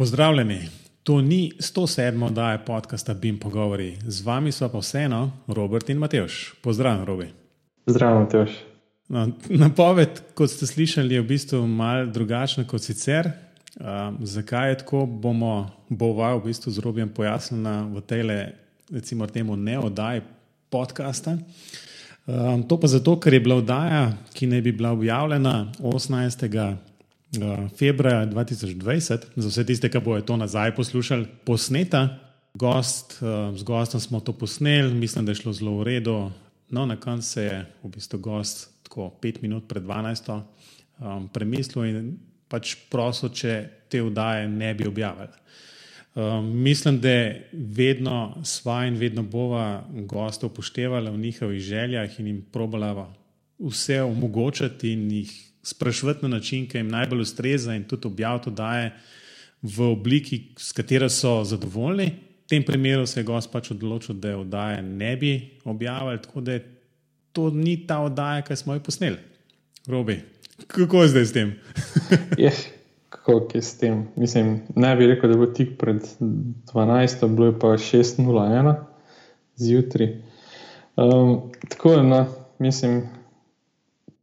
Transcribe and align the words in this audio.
Pozdravljeni. 0.00 0.68
To 1.02 1.20
ni 1.20 1.52
107. 1.58 2.24
oddaja 2.24 2.58
podcasta 2.58 3.14
Bim 3.14 3.38
Pogovori. 3.38 3.98
Z 4.06 4.24
vami 4.24 4.52
so 4.52 4.68
pa 4.72 4.78
vseeno 4.78 5.32
Robert 5.46 5.90
in 5.90 5.98
Mateoš. 5.98 6.54
Pozdravljen, 6.62 7.04
Robi. 7.04 7.26
Zdravo, 7.86 8.20
Mateoš. 8.20 8.50
No, 9.08 9.28
napoved, 9.48 10.22
kot 10.34 10.50
ste 10.50 10.66
slišali, 10.66 11.14
je 11.14 11.20
v 11.20 11.26
bistvu 11.26 11.66
mal 11.66 12.08
drugačna 12.08 12.64
kot 12.64 12.80
sicer. 12.80 13.28
Um, 13.76 14.16
zakaj 14.24 14.70
je 14.70 14.78
tako, 14.78 15.04
bomo 15.06 15.68
bova 15.88 16.32
v 16.38 16.46
bistvu 16.48 16.72
z 16.72 16.80
Robijem 16.80 17.12
pojasnila 17.12 17.82
v 17.92 18.00
tej, 18.00 18.24
recimo, 18.88 19.26
temu 19.26 19.56
ne 19.56 19.78
oddaji 19.78 20.24
podcasta. 20.70 21.36
Um, 22.24 22.64
to 22.64 22.80
pa 22.80 22.88
zato, 22.88 23.20
ker 23.20 23.36
je 23.36 23.40
bila 23.40 23.60
oddaja, 23.60 24.14
ki 24.32 24.48
naj 24.48 24.62
bi 24.64 24.72
bila 24.72 24.96
objavljena 24.96 25.72
18. 25.78 26.88
Eh, 27.30 27.68
februarja 27.78 28.26
2020, 28.26 29.26
za 29.36 29.48
vse 29.48 29.64
tiste, 29.66 29.88
ki 29.90 30.00
bojo 30.02 30.22
to 30.26 30.36
nazaj 30.36 30.74
poslušali, 30.74 31.26
posneta. 31.46 32.18
Gost, 32.54 33.20
uh, 33.22 33.54
z 33.54 33.62
gostom 33.62 34.00
smo 34.00 34.20
to 34.20 34.32
posneli, 34.32 34.94
mislim, 34.94 35.24
da 35.24 35.30
je 35.30 35.38
šlo 35.38 35.52
zelo 35.52 35.76
v 35.78 35.84
redu. 35.86 36.30
No, 36.70 36.86
na 36.86 36.96
koncu 36.96 37.26
se 37.26 37.42
je 37.42 37.66
v 37.82 37.88
bistvu 37.88 38.18
gost 38.18 38.70
tako 38.82 39.10
pet 39.22 39.42
minut 39.42 39.68
pred 39.68 39.82
12. 39.82 40.42
Um, 40.98 41.28
premislil 41.28 41.84
in 41.84 42.18
pač 42.48 42.74
prosil, 42.90 43.30
če 43.30 43.68
te 43.88 44.02
vdaje 44.02 44.48
ne 44.48 44.74
bi 44.74 44.88
objavili. 44.90 45.38
Um, 46.14 46.50
mislim, 46.62 46.98
da 46.98 47.14
vedno 47.52 48.42
sva 48.42 48.82
in 48.90 48.98
vedno 48.98 49.22
bova 49.22 49.84
gosta 49.94 50.50
upoštevala 50.50 51.10
v 51.10 51.18
njihovih 51.18 51.60
željah 51.60 52.18
in 52.18 52.26
jim 52.26 52.42
probala 52.52 53.06
vse 53.58 54.02
omogočiti 54.02 54.92
in 54.92 55.10
jih 55.10 55.49
sprašovati 55.62 56.22
na 56.22 56.28
način, 56.28 56.68
ki 56.68 56.78
jim 56.78 56.88
najbolj 56.88 57.20
ustreza 57.20 57.74
in 57.74 57.84
tudi 57.84 58.06
objaviti 58.08 58.50
daje 58.50 58.92
v 59.62 59.92
obliki, 59.92 60.42
s 60.58 60.72
katero 60.72 61.08
so 61.08 61.44
zadovoljni. 61.44 62.06
V 62.44 62.48
tem 62.48 62.64
primeru 62.64 63.06
se 63.06 63.20
je 63.20 63.24
gost 63.24 63.52
pač 63.52 63.70
odločil, 63.70 64.14
da 64.14 64.28
je 64.28 64.36
oddaje 64.36 64.82
ne 64.82 65.16
bi 65.16 65.50
objavili, 65.64 66.22
tako 66.22 66.40
da 66.40 66.58
to 67.32 67.50
ni 67.50 67.86
ta 67.86 68.00
oddaja, 68.00 68.42
ki 68.42 68.56
smo 68.56 68.74
jo 68.74 68.80
posneli. 68.80 69.16
Robi, 69.86 70.20
kako 70.66 71.02
je 71.02 71.08
zdaj 71.08 71.24
s 71.24 71.32
tem? 71.32 71.54
je, 72.44 72.50
kako 73.08 73.48
je 73.54 73.62
s 73.62 73.78
tem? 73.78 74.08
Mislim, 74.16 74.60
ne 74.76 74.96
bi 74.96 75.06
rekel, 75.06 75.30
da 75.30 75.36
bo 75.36 75.46
tik 75.46 75.78
pred 75.78 76.02
12, 76.20 77.28
bilo 77.34 77.46
je 77.46 77.58
pa 77.58 77.66
6:01 77.66 78.74
zjutraj. 79.56 80.16
Um, 80.96 81.52
tako 81.68 81.92
je, 81.92 82.02
no, 82.02 82.26
mislim. 82.58 83.19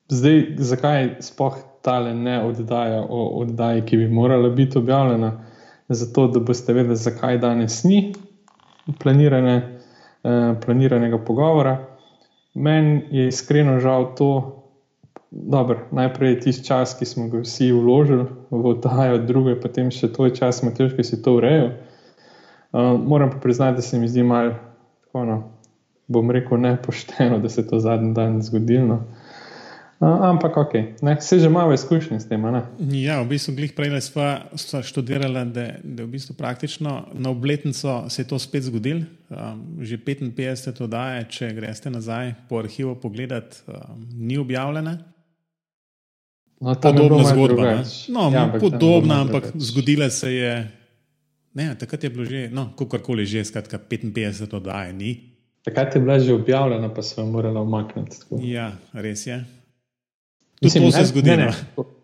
Zdaj, 0.10 0.56
zakaj 0.58 1.10
sploh 1.20 1.58
tale 1.82 2.14
ne 2.16 2.40
oddaja 2.44 3.02
o 3.10 3.26
oddaji, 3.42 3.82
ki 3.86 3.98
bi 3.98 4.08
morala 4.08 4.50
biti 4.50 4.78
objavljena? 4.78 5.32
Zato, 5.90 6.28
da 6.28 6.40
boste 6.40 6.74
vedeli, 6.74 6.96
zakaj 6.96 7.38
danes 7.38 7.84
ni 7.84 8.14
planirane, 9.04 9.56
eh, 10.24 10.56
planiranega 10.66 11.18
pogovora. 11.18 11.78
Meni 12.54 13.04
je 13.12 13.28
iskreno 13.28 13.80
žal 13.80 14.16
to, 14.16 14.54
da 15.32 15.66
najprej 15.92 16.32
je 16.32 16.40
tisti 16.40 16.68
čas, 16.68 16.96
ki 17.00 17.06
smo 17.06 17.28
ga 17.28 17.44
vsi 17.44 17.72
vložili 17.72 18.26
v 18.50 18.66
oddajo, 18.66 19.18
drugo 19.18 19.50
je 19.50 19.62
potem 19.62 19.92
še 19.92 20.08
to 20.14 20.30
čas, 20.30 20.64
Matej, 20.64 20.96
ki 20.96 21.04
si 21.04 21.22
to 21.22 21.36
urejal. 21.38 21.70
Uh, 22.72 22.96
moram 23.00 23.32
pa 23.32 23.38
priznati, 23.44 23.76
da 23.76 23.82
se 23.82 24.00
mi 24.00 24.08
zdi 24.08 24.24
malo, 24.24 24.56
no, 25.14 25.38
bom 26.08 26.32
rekel, 26.32 26.58
nepošteno, 26.58 27.40
da 27.40 27.50
se 27.50 27.62
je 27.62 27.68
to 27.68 27.80
zadnji 27.80 28.14
dan 28.14 28.42
zgodilo. 28.42 28.86
No. 28.86 29.27
Ampak, 30.00 30.58
ok, 30.58 30.74
ne, 31.02 31.18
se 31.22 31.40
že 31.40 31.50
malo 31.50 31.74
izkušnje 31.74 32.20
s 32.20 32.30
tem. 32.30 32.46
Ja, 32.94 33.18
v 33.26 33.34
bistvu, 33.34 33.58
glih 33.58 33.74
prej 33.74 33.98
smo 34.02 34.46
študirali, 34.86 35.42
da, 35.50 35.82
da 35.82 36.04
je 36.04 36.06
v 36.06 36.12
bistvu 36.14 36.38
praktično 36.38 37.10
na 37.18 37.34
obletnico 37.34 38.06
se 38.10 38.22
je 38.22 38.28
to 38.28 38.38
spet 38.40 38.70
zgodilo. 38.70 39.10
Um, 39.30 39.82
že 39.82 39.98
55 39.98 40.84
oddaje, 40.86 41.26
če 41.30 41.50
greste 41.58 41.90
nazaj 41.90 42.36
po 42.50 42.62
arhivu 42.62 42.94
pogledat, 42.96 43.58
um, 43.68 44.06
ni 44.14 44.38
objavljene. 44.38 44.98
No, 46.62 46.76
podobna 46.78 47.24
zgodba. 47.24 47.84
No, 48.10 48.30
ja, 48.34 48.46
ampak 48.46 48.62
podobna, 48.62 49.22
ampak 49.22 49.52
zgodila 49.58 50.10
se 50.10 50.34
je. 50.34 50.54
Ne, 51.54 51.74
takrat 51.74 52.04
je 52.04 52.10
bilo 52.10 52.26
že, 52.26 52.50
no, 52.54 52.70
kakorkoli 52.78 53.26
že, 53.26 53.42
skratka, 53.46 53.82
55 53.82 54.54
oddaje 54.54 54.94
ni. 54.94 55.12
Takrat 55.66 55.96
je 55.96 56.02
bila 56.02 56.20
že 56.22 56.34
objavljena, 56.38 56.94
pa 56.94 57.02
se 57.02 57.22
je 57.22 57.26
morala 57.26 57.62
omakniti. 57.62 58.22
Ja, 58.46 58.78
res 58.94 59.26
je. 59.26 59.42
Mislim, 60.62 60.84
to 60.84 60.92
se 60.92 61.06
zgodi. 61.06 61.30
Ne, 61.30 61.38
ne. 61.38 61.54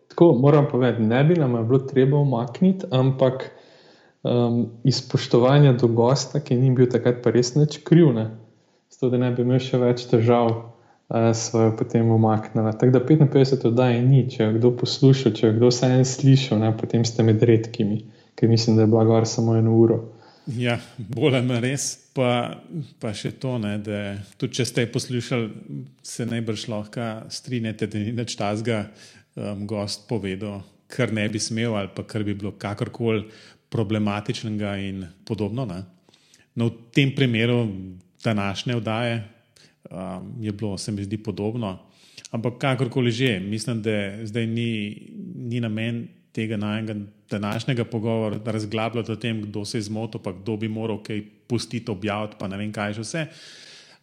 Tako 0.07 0.33
moram 0.33 0.67
povedati, 0.71 1.01
ne 1.01 1.23
bi 1.23 1.35
nam 1.35 1.67
bilo 1.67 1.79
treba 1.79 2.17
umakniti, 2.17 2.85
ampak 2.91 3.49
um, 4.23 4.65
iz 4.83 4.95
spoštovanja 4.95 5.73
do 5.73 5.87
gosta, 5.87 6.39
ki 6.39 6.55
ni 6.55 6.71
bil 6.75 6.89
takrat 6.89 7.23
pa 7.23 7.33
res 7.33 7.55
neč 7.55 7.79
kriv, 7.83 8.13
ne? 8.13 8.29
zato 8.93 9.09
da 9.09 9.17
ne 9.17 9.31
bi 9.33 9.41
imel 9.41 9.57
še 9.59 9.79
več 9.81 10.05
težav, 10.11 10.51
uh, 10.53 11.31
svojo 11.33 11.73
potem 11.79 12.11
umaknila. 12.13 12.75
Tako 12.77 12.93
da 12.93 13.01
55 13.07 13.65
oddaj 13.71 14.01
ni, 14.05 14.27
če 14.29 14.43
je 14.43 14.51
kdo 14.59 14.75
poslušal, 14.77 15.33
če 15.33 15.47
je 15.47 15.55
kdo 15.57 15.71
vse 15.71 15.89
en 15.97 16.05
slišal, 16.05 16.61
ne? 16.61 16.69
potem 16.77 17.05
ste 17.09 17.25
med 17.25 17.41
redkimi, 17.41 18.03
ker 18.37 18.53
mislim, 18.53 18.77
da 18.77 18.85
je 18.85 18.93
bila 18.93 19.07
gor 19.09 19.27
samo 19.29 19.57
eno 19.57 19.73
uro. 19.81 19.99
Ja, 20.51 20.75
bolj 20.97 21.37
ali 21.39 21.59
res, 21.63 21.85
pa, 22.11 22.59
pa 22.99 23.13
še 23.15 23.31
to, 23.39 23.55
ne, 23.63 23.77
da 23.79 24.17
tudi 24.35 24.59
če 24.59 24.65
ste 24.67 24.83
poslušali, 24.91 25.47
se 26.03 26.27
najbrž 26.27 26.65
lahko 26.67 27.05
strinjate, 27.31 27.87
da 27.87 28.01
ni 28.01 28.11
več 28.17 28.35
tazga 28.39 28.81
um, 29.39 29.63
gost 29.69 30.03
povedal, 30.09 30.59
kar 30.91 31.15
ne 31.15 31.23
bi 31.31 31.39
smel 31.39 31.77
ali 31.79 31.93
pa 31.95 32.03
kar 32.03 32.25
bi 32.27 32.35
bilo 32.35 32.51
kakorkoli 32.59 33.23
problematičnega 33.71 34.75
in 34.83 35.05
podobno. 35.25 35.65
No, 35.65 36.67
v 36.67 36.91
tem 36.93 37.15
primeru 37.15 37.63
današnje 38.23 38.75
vdaje 38.81 39.15
um, 39.89 40.27
je 40.43 40.51
bilo, 40.51 40.75
se 40.77 40.91
mi 40.91 41.07
zdi, 41.07 41.17
podobno. 41.23 41.77
Ampak 42.35 42.59
kakorkoli 42.59 43.15
že, 43.15 43.39
mislim, 43.39 43.79
da 43.81 44.25
zdaj 44.27 44.47
ni, 44.47 44.71
ni 45.47 45.63
namen 45.63 46.03
tega 46.33 46.57
najmenjega 46.57 46.99
današnjega 47.33 47.85
pogovora 47.85 48.39
razglabljati 48.45 49.11
o 49.11 49.15
tem, 49.15 49.41
kdo 49.41 49.65
se 49.65 49.77
je 49.77 49.87
zmotil, 49.89 50.21
pa 50.21 50.31
kdo 50.31 50.57
bi 50.57 50.67
moral 50.67 51.01
kaj 51.03 51.23
pustiti, 51.47 51.91
objaviti, 51.91 52.35
pa 52.39 52.47
ne 52.47 52.57
vem 52.57 52.71
kaj 52.71 52.93
že 52.93 53.01
vse. 53.01 53.25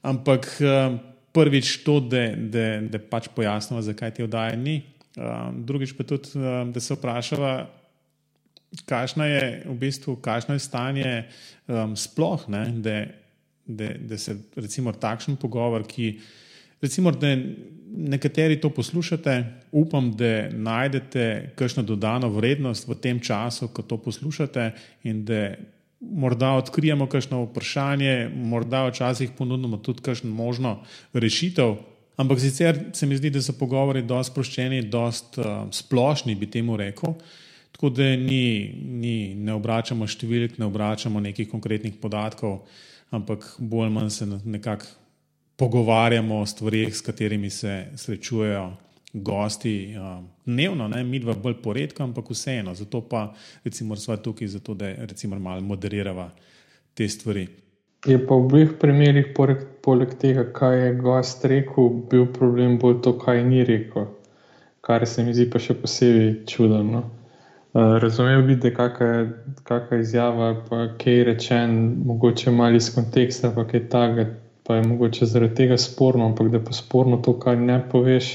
Ampak 0.02 0.48
uh, 0.60 0.96
prvič 1.32 1.76
to, 1.84 2.00
da, 2.00 2.98
pač 3.10 3.28
pojasnimo, 3.34 3.82
zakaj 3.82 4.14
te 4.16 4.24
vdaje 4.24 4.56
ni. 4.56 4.80
Uh, 5.16 5.50
drugič 5.54 5.92
pa 5.96 6.04
tudi, 6.04 6.32
uh, 6.38 6.64
da 6.72 6.80
se 6.80 6.94
vprašava, 6.94 7.54
kakšno 8.86 9.26
je 9.26 9.46
v 9.66 9.74
bistvu, 9.78 10.16
kakšno 10.22 10.54
je 10.54 10.62
stanje 10.62 11.10
um, 11.66 11.96
sploh, 11.96 12.46
ne, 12.48 12.64
da, 12.78 12.96
da, 13.66 13.94
da 13.98 14.18
se 14.18 14.36
recimo 14.56 14.92
takšen 14.92 15.36
pogovor, 15.36 15.84
ki 15.86 16.14
recimo, 16.82 17.10
da 17.10 17.36
nekateri 17.96 18.60
to 18.60 18.70
poslušate, 18.70 19.44
upam, 19.72 20.12
da 20.16 20.48
najdete 20.50 21.52
kakšno 21.58 21.82
dodano 21.82 22.28
vrednost 22.28 22.88
v 22.88 22.94
tem 22.94 23.20
času, 23.20 23.68
ko 23.68 23.82
to 23.82 23.98
poslušate, 23.98 24.70
in 25.04 25.24
da 25.24 25.54
morda 26.00 26.54
odkrijemo 26.56 27.06
kakšno 27.06 27.42
vprašanje, 27.44 28.30
morda 28.34 28.86
včasih 28.88 29.30
ponudimo 29.38 29.76
tudi 29.76 30.02
kakšno 30.02 30.30
možno 30.30 30.80
rešitev. 31.12 31.76
Ampak 32.16 32.40
sicer 32.40 32.78
se 32.92 33.06
mi 33.06 33.16
zdi, 33.16 33.30
da 33.30 33.42
so 33.42 33.52
pogovori 33.56 34.02
dosti 34.02 34.32
sproščeni, 34.32 34.82
dosti 34.92 35.40
uh, 35.40 35.68
splošni, 35.72 36.34
bi 36.36 36.50
temu 36.50 36.76
rekel. 36.76 37.14
Tako 37.72 37.90
da 37.96 38.10
ni, 38.16 38.74
ni, 39.00 39.34
ne 39.34 39.54
obračamo 39.56 40.08
številk, 40.08 40.58
ne 40.60 40.66
obračamo 40.68 41.20
nekih 41.20 41.48
konkretnih 41.48 41.94
podatkov, 42.00 42.58
ampak 43.10 43.46
bolj 43.58 43.86
ali 43.86 43.94
manj 43.94 44.10
se 44.12 44.26
nekako 44.28 44.86
pogovarjamo 45.60 46.38
o 46.40 46.46
stvarih, 46.46 46.96
s 46.96 47.00
katerimi 47.00 47.50
se 47.50 47.86
srečujejo 47.96 48.72
gosti 49.12 49.94
uh, 49.96 50.24
dnevno, 50.46 50.88
ne 50.88 51.04
mi 51.04 51.18
dva 51.18 51.34
bolj 51.34 51.58
poredko, 51.62 52.02
ampak 52.02 52.30
vseeno. 52.30 52.74
Zato 52.74 53.00
pa 53.00 53.34
recimo 53.64 53.96
smo 53.96 54.16
tukaj, 54.16 54.48
zato, 54.48 54.74
da 54.74 54.88
recimo 54.94 55.38
malo 55.38 55.60
moderiramo 55.60 56.30
te 56.94 57.08
stvari. 57.08 57.46
Je 58.06 58.16
pa 58.26 58.34
v 58.34 58.46
obeh 58.46 58.72
primerih, 58.80 59.34
poleg, 59.36 59.66
poleg 59.84 60.16
tega, 60.18 60.46
kaj 60.56 60.78
je 60.86 60.94
gost 61.02 61.44
rekel, 61.44 61.90
bil 62.10 62.24
problem 62.32 62.78
bolj 62.80 63.02
to, 63.04 63.18
kaj 63.20 63.44
ni 63.44 63.64
rekel, 63.64 64.06
kar 64.80 65.04
se 65.06 65.24
mi 65.24 65.36
zdi 65.36 65.50
pa 65.52 65.60
še 65.60 65.76
posebej 65.82 66.30
čudno. 66.48 66.82
No? 66.82 67.02
Uh, 67.74 67.98
razumel 68.00 68.46
bi, 68.48 68.56
da 68.56 68.72
kakšna 68.72 69.98
izjava, 70.00 70.54
pa 70.70 70.86
kaj 71.02 71.18
je 71.18 71.32
rečen, 71.34 71.80
mogoče 72.06 72.50
malo 72.50 72.80
iz 72.80 72.88
konteksta, 72.94 73.52
pa 73.52 73.68
kaj 73.68 73.90
takega 73.92 74.30
pa 74.70 74.76
je 74.76 74.82
mogoče 74.82 75.26
zaradi 75.26 75.54
tega 75.54 75.76
sporno, 75.78 76.26
ampak 76.26 76.48
da 76.48 76.56
je 76.56 76.64
pa 76.64 76.72
sporno 76.72 77.16
to, 77.16 77.32
kar 77.38 77.56
ne 77.58 77.80
poveš. 77.92 78.28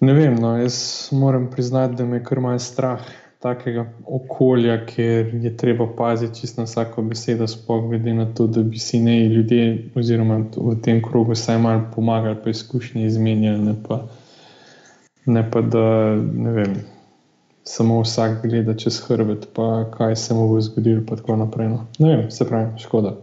Ne 0.00 0.12
vem, 0.14 0.36
no, 0.38 0.52
jaz 0.56 1.08
moram 1.12 1.48
priznati, 1.50 1.96
da 1.98 2.06
me 2.06 2.20
kar 2.24 2.40
malce 2.40 2.68
strah 2.70 3.00
takega 3.42 3.88
okolja, 4.06 4.76
kjer 4.86 5.34
je 5.42 5.56
treba 5.56 5.88
paziti 5.98 6.40
čisto 6.40 6.60
na 6.60 6.68
vsako 6.70 7.02
besedo, 7.02 7.50
sploh 7.50 7.88
glede 7.88 8.14
na 8.14 8.28
to, 8.34 8.46
da 8.46 8.62
bi 8.62 8.78
si 8.78 9.00
ne 9.00 9.18
ljudje, 9.26 9.90
oziroma 9.98 10.38
v 10.56 10.78
tem 10.82 11.02
krogu, 11.02 11.34
vsaj 11.34 11.58
malo 11.58 11.82
pomagali, 11.94 12.38
pa 12.44 12.54
izkušnje 12.54 13.06
izmenjali, 13.06 13.58
ne 13.58 13.74
pa, 13.88 14.04
ne 15.26 15.48
pa 15.50 15.66
da 15.66 15.86
ne 16.14 16.58
vem. 16.62 16.80
samo 17.64 18.00
vsak 18.02 18.42
gleda 18.46 18.74
čez 18.78 19.02
hrbet, 19.08 19.48
pa 19.54 19.90
kaj 19.90 20.16
se 20.16 20.34
mu 20.34 20.48
bo 20.48 20.60
zgodilo, 20.60 21.02
pa 21.08 21.16
tako 21.16 21.36
naprej. 21.36 21.68
No. 21.68 21.86
Ne 21.98 22.16
vem, 22.16 22.30
se 22.30 22.48
pravi, 22.48 22.78
škoda. 22.78 23.16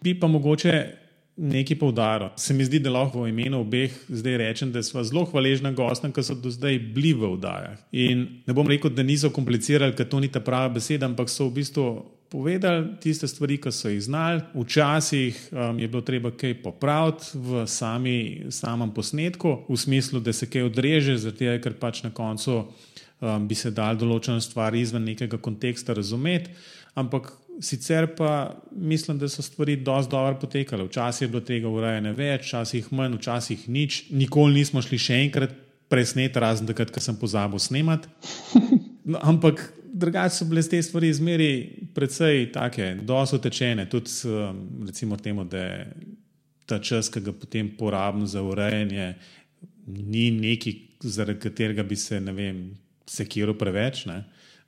Bi 0.00 0.20
pa 0.20 0.26
mogoče 0.26 1.05
nekaj 1.36 1.78
poudaril. 1.78 2.28
Se 2.36 2.54
mi 2.54 2.64
zdi, 2.64 2.80
da 2.80 2.90
lahko 2.90 3.22
v 3.22 3.30
imenu 3.30 3.60
obeh 3.60 3.92
zdaj 4.08 4.36
rečem, 4.40 4.72
da 4.72 4.82
smo 4.82 5.04
zelo 5.04 5.26
hvaležni 5.28 5.72
gostom, 5.76 6.12
ki 6.12 6.24
so 6.24 6.34
do 6.34 6.50
zdaj 6.50 6.78
bili 6.96 7.12
v 7.12 7.34
vdajah. 7.36 7.78
In 7.92 8.26
ne 8.46 8.56
bom 8.56 8.68
rekel, 8.68 8.90
da 8.90 9.04
niso 9.04 9.30
komplicirali, 9.30 9.94
ker 9.96 10.08
to 10.08 10.20
ni 10.20 10.32
ta 10.32 10.40
prava 10.40 10.72
beseda, 10.78 11.06
ampak 11.06 11.28
so 11.32 11.50
v 11.50 11.60
bistvu 11.60 11.86
povedali 12.32 12.96
tiste 13.00 13.28
stvari, 13.28 13.58
ki 13.60 13.72
so 13.72 13.92
jih 13.92 14.02
znali. 14.08 14.42
Včasih 14.54 15.40
um, 15.52 15.78
je 15.78 15.88
bilo 15.88 16.02
treba 16.02 16.32
kaj 16.32 16.56
popraviti 16.62 17.38
v 17.38 17.66
sami, 17.68 18.18
samem 18.50 18.90
posnetku, 18.90 19.66
v 19.68 19.76
smislu, 19.76 20.20
da 20.20 20.32
se 20.32 20.48
kaj 20.50 20.70
odreže, 20.70 21.18
zato 21.20 21.52
ker 21.62 21.76
pač 21.80 22.02
na 22.02 22.10
koncu 22.10 22.64
um, 22.64 23.48
bi 23.48 23.54
se 23.54 23.70
dal 23.70 24.00
določene 24.00 24.40
stvari 24.40 24.80
izven 24.80 25.04
nekega 25.04 25.38
konteksta 25.38 25.94
razumeti. 25.94 26.50
Ampak 26.96 27.28
sicer 27.60 28.06
pa 28.16 28.56
mislim, 28.72 29.18
da 29.18 29.28
so 29.28 29.42
stvari 29.42 29.76
dosti 29.76 30.10
dobro 30.10 30.38
potekale. 30.40 30.84
Včasih 30.84 31.26
je 31.26 31.28
bilo 31.28 31.40
tega 31.40 31.68
urejene 31.68 32.12
več, 32.12 32.48
včasih 32.48 32.92
manj, 32.92 33.16
včasih 33.16 33.68
nič. 33.68 34.02
Nikoli 34.10 34.60
nismo 34.60 34.82
šli 34.82 34.98
še 34.98 35.20
enkrat 35.26 35.54
presnet, 35.88 36.36
razen 36.36 36.66
takrat, 36.66 36.90
ko 36.90 37.00
sem 37.00 37.18
pozabil 37.20 37.62
snemati. 37.62 38.08
No, 39.06 39.20
ampak 39.22 39.60
drugače 39.94 40.34
so 40.34 40.44
bile 40.50 40.64
te 40.66 40.80
stvari 40.82 41.12
izmeri 41.12 41.50
precej 41.94 42.48
take, 42.50 42.88
dosto 43.06 43.38
utečene. 43.38 43.84
Tudi 43.86 44.10
um, 44.26 44.56
recimo 44.82 45.14
temu, 45.16 45.44
da 45.46 45.84
ta 46.66 46.80
čas, 46.82 47.06
ki 47.06 47.22
ga 47.22 47.30
potem 47.30 47.68
porabim 47.78 48.26
za 48.26 48.42
urejanje, 48.42 49.12
ni 49.86 50.24
neki, 50.34 50.72
zaradi 51.06 51.38
katerega 51.38 51.86
bi 51.86 51.94
se, 51.94 52.18
ne 52.18 52.34
vem, 52.34 52.58
sekiral 53.06 53.54
preveč. 53.54 54.08
Ne. 54.10 54.24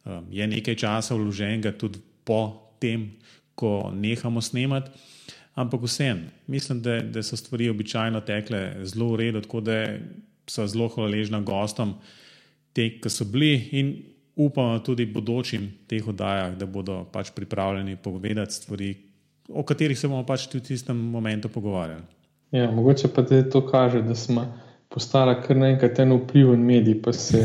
Um, 0.06 0.30
je 0.30 0.46
nekaj 0.46 0.78
časa 0.86 1.18
vloženega 1.18 1.74
tudi 1.74 1.98
po 2.22 2.67
tem, 2.80 3.10
ko 3.54 3.90
nehamo 3.94 4.40
snemati. 4.40 4.90
Ampak 5.58 5.82
vseeno, 5.82 6.28
mislim, 6.46 6.82
da, 6.82 7.00
da 7.02 7.22
so 7.22 7.36
stvari 7.36 7.66
običajno 7.68 8.20
tekle 8.20 8.60
zelo 8.86 9.10
v 9.12 9.16
redu, 9.16 9.40
tako 9.42 9.60
da 9.60 9.80
so 10.46 10.66
zelo 10.66 10.86
hvaležni 10.88 11.40
gostom, 11.44 11.96
te, 12.72 12.92
ki 13.02 13.10
so 13.10 13.26
bili 13.26 13.56
in 13.72 13.90
upamo 14.38 14.78
tudi 14.86 15.06
bodočim 15.06 15.66
teh 15.90 16.06
oddajah, 16.08 16.54
da 16.58 16.66
bodo 16.66 17.00
pač 17.12 17.32
pripravljeni 17.34 17.96
povedati 17.96 18.54
stvari, 18.54 18.92
o 19.48 19.64
katerih 19.66 19.98
se 19.98 20.08
bomo 20.08 20.22
pač 20.26 20.46
tudi 20.46 20.62
v 20.62 20.68
tistem 20.68 20.96
momentu 20.96 21.48
pogovarjali. 21.48 22.06
Ja, 22.54 22.70
mogoče 22.70 23.10
pa 23.14 23.26
te 23.26 23.42
to 23.50 23.66
kaže, 23.66 24.02
da 24.02 24.14
smo 24.14 24.46
postala 24.88 25.34
kar 25.42 25.56
naenkrat 25.56 25.98
en 25.98 26.14
vpliven 26.16 26.62
medij, 26.64 27.00
pa 27.02 27.12
se, 27.12 27.42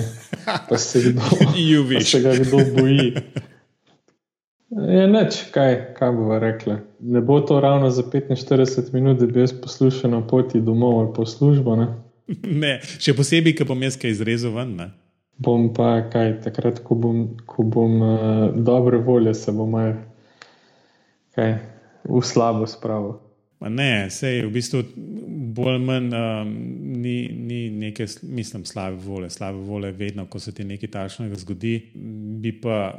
pa 0.69 0.77
se, 0.77 1.01
kdo, 1.09 1.21
pa 1.89 2.03
se 2.05 2.21
ga 2.21 2.37
kdo 2.39 2.61
boji. 2.77 3.09
Je 4.73 5.07
neč, 5.07 5.37
kaj, 5.53 5.75
kaj 5.97 6.11
bomo 6.15 6.39
rekli. 6.39 6.75
Ne 6.99 7.21
bo 7.21 7.39
to 7.41 7.59
ravno 7.61 7.89
za 7.89 8.03
45 8.03 8.93
minut, 8.93 9.19
da 9.19 9.27
bi 9.27 9.39
jaz 9.39 9.53
poslušal 9.61 10.11
na 10.11 10.21
poti 10.27 10.61
domov 10.61 10.99
ali 10.99 11.13
po 11.15 11.25
službo. 11.25 11.75
Ne? 11.75 11.87
ne, 12.63 12.79
še 12.81 13.13
posebej, 13.13 13.57
ko 13.59 13.67
bom 13.69 13.83
jaz 13.85 13.99
kaj 14.01 14.15
izrezal 14.15 14.55
ven. 14.57 14.75
Ne? 14.79 14.89
Bom 15.43 15.69
pa 15.73 15.97
kaj, 16.09 16.39
takrat, 16.45 16.81
ko 16.85 16.95
bom, 16.95 17.25
ko 17.49 17.65
bom 17.67 18.01
uh, 18.01 18.47
dobre 18.55 18.97
volje, 19.03 19.33
se 19.37 19.53
bom 19.53 19.77
kaj, 19.77 19.93
kaj 21.37 21.53
v 22.09 22.23
slabo 22.25 22.69
spravil. 22.69 23.17
Ne, 23.63 24.09
sej 24.11 24.41
v 24.43 24.51
bistvu 24.51 24.81
bolj 25.55 25.77
ali 25.77 25.83
manj 25.85 26.09
um, 26.17 26.49
ni, 26.99 27.29
ni 27.31 27.69
neke, 27.69 28.07
mislim, 28.23 28.65
slabe 28.65 28.97
volje. 28.99 29.29
Slabe 29.29 29.61
volje 29.63 29.93
je 29.93 29.99
vedno, 30.01 30.25
ko 30.27 30.39
se 30.39 30.51
ti 30.51 30.65
nekaj 30.67 30.91
takšnega 30.91 31.39
zgodi. 31.39 31.77
Bi 32.43 32.51
pa 32.61 32.91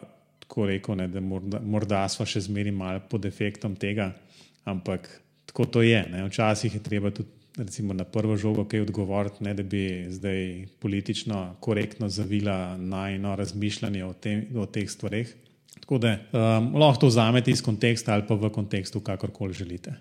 tako 0.44 0.68
rekel, 0.70 0.98
ne, 1.00 1.08
da 1.08 1.20
morda, 1.20 1.60
morda 1.60 2.04
smo 2.12 2.26
še 2.28 2.44
zmeri 2.46 2.70
malo 2.70 3.02
pod 3.10 3.24
efektom 3.24 3.74
tega, 3.80 4.12
ampak 4.64 5.08
tako 5.50 5.66
to 5.66 5.82
je. 5.82 6.04
Ne. 6.12 6.24
Včasih 6.28 6.76
je 6.78 6.82
treba 6.84 7.10
tudi 7.10 7.32
recimo, 7.56 7.94
na 7.94 8.04
prvo 8.04 8.36
žogo 8.36 8.64
kaj 8.64 8.80
odgovoriti, 8.80 9.44
ne 9.44 9.54
da 9.54 9.62
bi 9.62 10.06
zdaj 10.10 10.66
politično 10.80 11.56
korektno 11.60 12.08
zavila 12.08 12.76
najno 12.76 13.36
razmišljanje 13.36 14.04
o, 14.04 14.12
te, 14.12 14.42
o 14.56 14.66
teh 14.66 14.90
stvareh. 14.90 15.28
Tako 15.80 15.98
da 15.98 16.16
um, 16.32 16.74
lahko 16.80 17.00
to 17.00 17.06
vzamete 17.06 17.50
iz 17.50 17.62
konteksta 17.62 18.14
ali 18.14 18.24
pa 18.28 18.34
v 18.34 18.50
kontekstu, 18.50 19.00
kakorkoli 19.00 19.52
želite. 19.52 19.94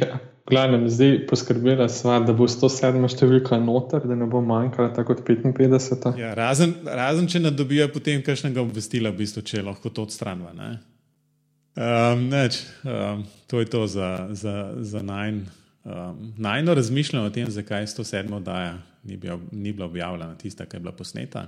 Ja. 0.00 0.18
Glavnem, 0.50 0.88
zdaj 0.90 1.12
poskrbela 1.30 1.86
sva, 1.88 2.16
da 2.26 2.34
bo 2.34 2.48
107 2.50 3.04
številka 3.12 3.58
noter, 3.62 4.02
da 4.08 4.16
ne 4.18 4.26
bo 4.30 4.40
manjkala 4.42 4.90
tako 4.96 5.14
kot 5.14 5.22
55. 5.28 6.18
Ja, 6.18 6.32
razen, 6.34 6.74
razen, 6.84 7.28
če 7.30 7.42
ne 7.44 7.52
dobijo 7.54 7.86
potem 7.94 8.22
kakšnega 8.26 8.62
obvestila, 8.62 9.12
v 9.14 9.22
bistvu, 9.22 9.44
če 9.46 9.62
lahko 9.62 9.92
to 9.94 10.08
odstranva. 10.08 10.50
Um, 10.50 12.26
neč, 12.32 12.64
um, 12.82 13.22
to 13.46 13.62
je 13.62 13.70
to 13.70 13.84
za, 13.86 14.10
za, 14.34 14.56
za 14.82 15.04
najn, 15.06 15.44
um, 15.86 16.18
najno 16.42 16.74
razmišljanje 16.74 17.30
o 17.30 17.34
tem, 17.38 17.52
zakaj 17.54 17.86
107 17.94 18.34
oddaja 18.40 18.74
ni, 19.06 19.16
bil, 19.16 19.38
ni 19.52 19.70
bila 19.72 19.86
objavljena, 19.86 20.34
tista, 20.40 20.66
ki 20.66 20.76
je 20.76 20.82
bila 20.82 20.96
posneta. 20.98 21.46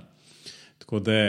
Tako 0.79 1.03
da 1.03 1.19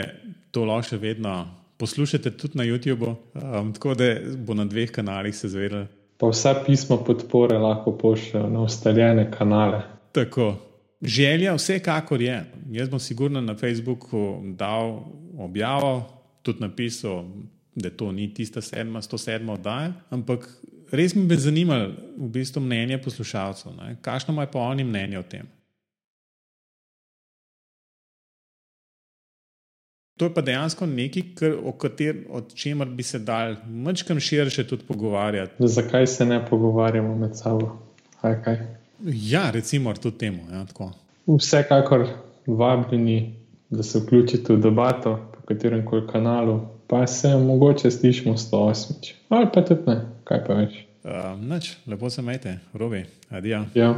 to 0.55 0.63
lahko 0.63 0.93
še 0.93 1.01
vedno 1.03 1.35
poslušate 1.77 2.31
tudi 2.39 2.57
na 2.57 2.63
YouTubu, 2.63 3.11
um, 3.35 3.75
tako 3.75 3.99
da 3.99 4.15
bo 4.47 4.55
na 4.55 4.63
dveh 4.63 4.95
kanalih 4.95 5.35
se 5.35 5.51
zvedel 5.51 5.89
pa 6.17 6.29
vsa 6.29 6.53
pisma 6.65 6.97
podpore 6.97 7.57
lahko 7.57 7.97
pošljajo 7.97 8.49
na 8.49 8.61
ustaljene 8.61 9.31
kanale. 9.31 9.81
Tako. 10.11 10.55
Želja, 11.01 11.53
vsekakor 11.53 12.21
je. 12.21 12.45
Jaz 12.71 12.89
bom 12.89 12.99
sigurno 12.99 13.41
na 13.41 13.55
Facebooku 13.55 14.41
dal 14.43 14.99
objavo, 15.37 16.03
tudi 16.41 16.61
napisal, 16.61 17.25
da 17.75 17.89
to 17.89 18.11
ni 18.11 18.33
tista 18.33 18.61
sedma, 18.61 19.01
107 19.01 19.51
oddaja, 19.51 19.93
ampak 20.09 20.47
res 20.91 21.15
mi 21.15 21.25
bi 21.27 21.35
zanimalo 21.35 21.91
v 22.17 22.29
bistvu 22.29 22.61
mnenje 22.61 22.97
poslušalcev. 23.03 23.71
Kakšno 24.01 24.33
ima 24.33 24.45
pa 24.47 24.59
oni 24.59 24.83
mnenje 24.83 25.19
o 25.19 25.23
tem? 25.23 25.47
To 30.17 30.25
je 30.25 30.33
pa 30.33 30.41
dejansko 30.41 30.85
nekaj, 30.85 31.23
kar, 31.35 31.55
o, 31.59 31.71
kater, 31.71 32.21
o 32.31 32.39
čemer 32.55 32.87
bi 32.87 33.03
se 33.03 33.19
dal 33.19 33.55
mačkam 33.67 34.19
širše 34.19 34.63
tudi 34.67 34.85
pogovarjati. 34.87 35.67
Zakaj 35.67 36.07
se 36.07 36.25
ne 36.25 36.45
pogovarjamo 36.49 37.15
med 37.15 37.37
sabo? 37.37 37.77
Ja, 39.03 39.51
recimo 39.51 39.93
tudi 39.93 40.17
temu. 40.17 40.39
Ja, 40.51 40.65
Vsekakor 41.27 42.07
vabljeni, 42.47 43.35
da 43.69 43.83
se 43.83 43.99
vključite 43.99 44.53
v 44.53 44.61
debato 44.61 45.29
po 45.33 45.41
katerem 45.45 45.85
koli 45.85 46.07
kanalu, 46.07 46.61
pa 46.87 47.07
se 47.07 47.37
mogoče 47.37 47.91
slišimo 47.91 48.37
108. 48.37 49.13
Ali 49.29 49.47
pa 49.53 49.65
tudi 49.65 49.81
ne, 49.87 50.01
kaj 50.23 50.45
pa 50.47 50.53
več. 50.53 50.85
Uh, 51.03 51.35
noč, 51.41 51.75
lepo 51.87 52.09
se 52.09 52.21
majte, 52.21 52.59
robi, 52.73 53.03
adijo. 53.29 53.65
Ja. 53.75 53.95